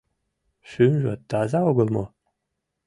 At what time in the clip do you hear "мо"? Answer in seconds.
1.95-2.05